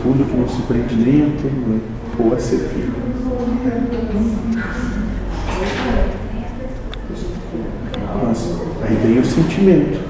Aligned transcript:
profundo 0.00 0.24
que 0.24 0.36
não 0.36 0.48
se 0.48 0.62
prende 0.62 0.94
nem 0.94 1.22
a 1.22 1.26
temer 1.40 1.80
ou 2.18 2.34
a 2.34 2.38
ser 2.38 2.58
filho. 2.68 2.94
Mas 8.24 8.38
aí 8.82 8.96
vem 8.96 9.18
o 9.18 9.24
sentimento. 9.24 10.00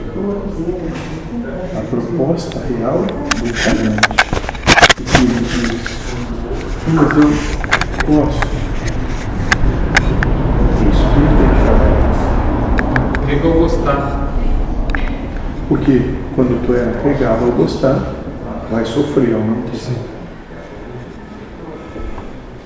A 1.76 1.80
proposta 1.82 2.60
real 2.60 2.98
do. 2.98 3.12
Que 4.96 5.02
diz, 5.02 5.40
mas 6.94 7.10
eu 7.16 7.28
posso. 8.06 8.40
Isso 10.88 11.04
que 11.08 11.20
tem 11.36 11.48
que 11.50 11.60
falar. 11.66 13.26
Pega 13.26 13.48
ou 13.48 13.54
gostar. 13.60 14.34
Porque 15.68 15.94
quando 16.34 16.66
tu 16.66 16.74
é 16.74 16.84
apegado 16.84 17.44
ao 17.44 17.52
gostar, 17.52 18.19
vai 18.70 18.84
sofrer 18.84 19.34
ao 19.34 19.40
não 19.40 19.62
ter. 19.62 19.76
Sim. 19.76 19.96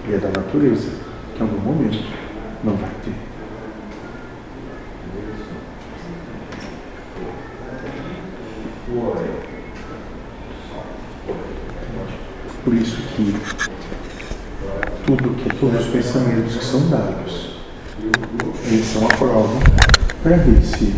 E 0.07 0.15
é 0.15 0.19
da 0.19 0.29
natureza, 0.29 0.91
que 1.35 1.43
em 1.43 1.43
algum 1.43 1.61
momento 1.61 2.05
não 2.63 2.75
vai 2.75 2.91
ter. 3.05 3.15
Por 12.63 12.75
isso 12.75 12.97
que 12.97 13.35
tudo 15.07 15.35
que 15.35 15.57
todos 15.57 15.81
os 15.81 15.87
pensamentos 15.87 16.57
que 16.57 16.65
são 16.65 16.89
dados, 16.89 17.59
eles 18.67 18.87
são 18.87 19.05
a 19.07 19.09
prova 19.09 19.61
para 20.23 20.37
ver 20.37 20.63
se 20.63 20.95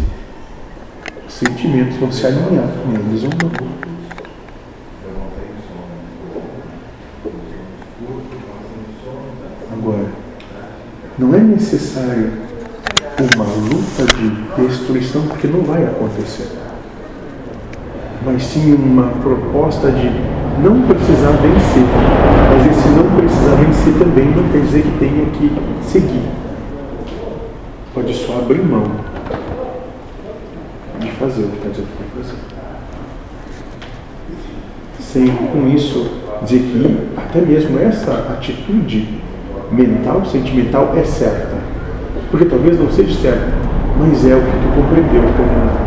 os 1.26 1.32
sentimentos 1.32 1.96
vão 1.96 2.12
se 2.12 2.26
alinhar 2.26 2.68
com 2.68 2.92
eles 2.92 3.24
ou 3.24 3.30
não. 3.30 3.95
Não 11.18 11.34
é 11.34 11.38
necessário 11.38 12.30
uma 13.34 13.44
luta 13.44 14.04
de 14.14 14.66
destruição, 14.66 15.22
porque 15.22 15.46
não 15.46 15.62
vai 15.62 15.82
acontecer. 15.84 16.48
Mas 18.24 18.42
sim 18.42 18.74
uma 18.74 19.08
proposta 19.22 19.90
de 19.90 20.10
não 20.62 20.82
precisar 20.82 21.30
vencer. 21.32 21.84
Mas 22.50 22.70
esse 22.70 22.88
não 22.90 23.16
precisar 23.16 23.54
vencer 23.56 23.94
também 23.98 24.26
não 24.26 24.48
quer 24.50 24.60
dizer 24.60 24.82
que 24.82 24.98
tenha 24.98 25.26
que 25.26 25.50
seguir. 25.88 26.28
Pode 27.94 28.14
só 28.14 28.38
abrir 28.40 28.62
mão 28.62 28.84
de 31.00 31.10
fazer 31.12 31.44
o 31.44 31.48
que 31.48 31.56
está 31.56 31.68
dizendo 31.70 31.88
vai 31.98 32.22
fazer. 32.22 32.38
Sem 35.00 35.28
com 35.28 35.68
isso 35.68 36.10
dizer 36.42 36.58
que 36.58 37.08
até 37.16 37.40
mesmo 37.40 37.78
essa 37.78 38.12
atitude 38.34 39.08
mental, 39.72 40.24
sentimental 40.26 40.92
é 40.96 41.04
certa. 41.04 41.56
Porque 42.30 42.46
talvez 42.46 42.78
não 42.78 42.90
seja 42.90 43.20
certa, 43.20 43.52
mas 43.98 44.26
é 44.26 44.34
o 44.34 44.40
que 44.40 44.50
tu 44.50 44.74
compreendeu 44.74 45.22
como 45.36 45.86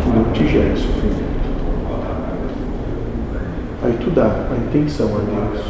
que 0.00 0.08
não 0.08 0.32
te 0.32 0.46
gera 0.48 0.76
sofrimento. 0.76 1.30
Aí 3.82 3.96
tu 4.00 4.10
dá 4.10 4.26
a 4.26 4.56
intenção 4.56 5.06
a 5.06 5.20
Deus. 5.20 5.64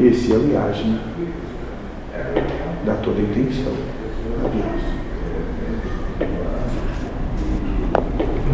Esse 0.00 0.32
é 0.32 0.36
o 0.36 0.40
viagem. 0.40 0.98
Dá 2.84 2.94
toda 2.94 3.18
a 3.18 3.22
intenção 3.22 3.72
a 4.44 4.48
Deus. 4.48 4.82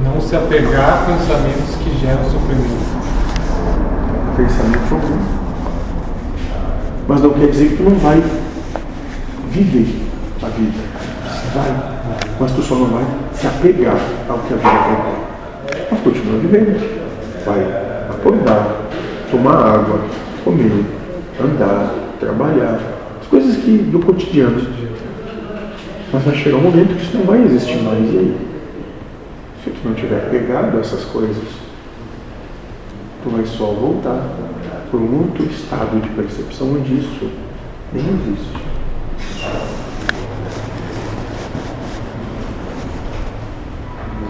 Não 0.04 0.20
se 0.20 0.36
apegar 0.36 1.02
a 1.02 1.06
pensamentos 1.06 1.76
que 1.76 1.98
geram 1.98 2.24
sofrimento. 2.24 2.86
Pensamento 4.36 4.94
algum. 4.94 5.45
Mas 7.08 7.22
não 7.22 7.30
quer 7.30 7.48
dizer 7.50 7.68
que 7.68 7.76
tu 7.76 7.82
não 7.84 7.96
vai 7.98 8.20
viver 9.50 9.86
a 10.42 10.48
vida. 10.48 10.78
Vai. 11.54 11.96
Mas 12.40 12.52
tu 12.52 12.62
só 12.62 12.74
não 12.74 12.86
vai 12.86 13.04
se 13.32 13.46
apegar 13.46 13.96
ao 14.28 14.38
que 14.40 14.54
a 14.54 14.56
vida 14.56 14.70
propõe. 14.70 15.86
Mas 15.90 16.00
continua 16.00 16.38
vivendo. 16.40 16.96
Vai 17.44 17.60
acordar, 18.10 18.88
tomar 19.30 19.54
água, 19.54 20.00
comer, 20.44 20.84
andar, 21.40 21.94
trabalhar. 22.18 22.80
As 23.20 23.26
coisas 23.28 23.56
que 23.56 23.78
do 23.78 24.00
cotidiano. 24.00 24.60
Mas 26.12 26.24
vai 26.24 26.34
chegar 26.34 26.56
um 26.56 26.62
momento 26.62 26.96
que 26.96 27.02
isso 27.02 27.16
não 27.16 27.24
vai 27.24 27.42
existir 27.44 27.82
mais. 27.82 28.04
E 28.12 28.18
aí? 28.18 28.36
Se 29.62 29.70
tu 29.70 29.88
não 29.88 29.94
tiver 29.94 30.28
pegado 30.30 30.76
a 30.76 30.80
essas 30.80 31.04
coisas, 31.04 31.44
tu 33.22 33.30
vai 33.30 33.46
só 33.46 33.66
voltar 33.66 34.22
por 34.90 35.00
um 35.00 35.22
outro 35.22 35.44
estado 35.44 36.00
de 36.00 36.08
percepção 36.10 36.74
onde 36.74 36.94
isso 36.94 37.30
nem 37.92 38.04
existe. 38.04 38.66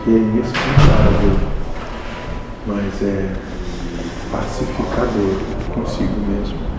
Que 0.04 0.10
é 0.10 0.18
inexplicável, 0.18 1.38
mas 2.66 3.02
é 3.02 3.34
pacificador 4.30 5.36
consigo 5.74 6.20
mesmo. 6.28 6.75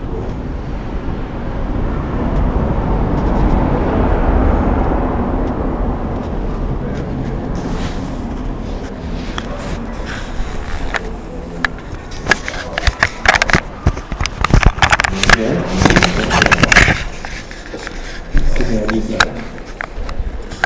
Se 18.56 18.62
realizar 18.62 19.28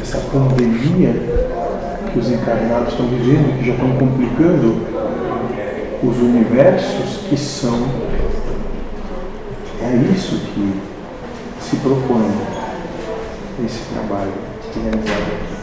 essa 0.01 0.19
pandemia 0.19 1.15
que 2.13 2.19
os 2.19 2.31
encarnados 2.31 2.93
estão 2.93 3.07
vivendo, 3.09 3.59
que 3.59 3.67
já 3.67 3.73
estão 3.73 3.97
complicando 3.97 4.87
os 6.03 6.19
universos 6.19 7.21
que 7.29 7.37
são. 7.37 7.87
É 9.81 9.97
isso 10.13 10.37
que 10.55 10.81
se 11.61 11.77
propõe 11.77 12.31
esse 13.65 13.81
trabalho 13.93 14.33
realizado 14.75 15.23
aqui. 15.33 15.63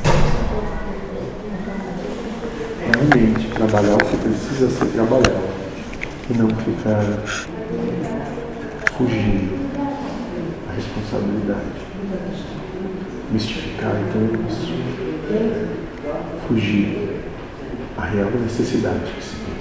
Realmente 2.86 3.48
trabalhar 3.52 3.96
o 3.96 3.98
que 3.98 4.18
precisa 4.18 4.70
ser 4.70 4.86
trabalhado 4.88 5.50
e 6.30 6.38
não 6.38 6.48
ficar 6.50 7.04
fugindo 9.00 9.72
da 10.68 10.74
responsabilidade. 10.74 11.88
Mistificar 13.32 13.96
então 13.96 14.46
isso. 14.50 14.74
Fugir 16.46 17.22
a 17.98 18.06
real 18.06 18.30
necessidade 18.32 19.12
que 19.16 19.24
se 19.24 19.36
tem. 19.36 19.59